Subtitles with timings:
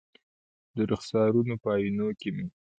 [0.75, 2.45] د رخسارونو په آئینو کې مې